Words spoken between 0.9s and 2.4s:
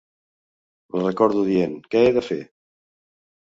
La recordo dient "Què he de